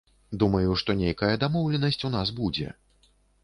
[0.43, 2.77] Думаю, што нейкая дамоўленасць у нас будзе.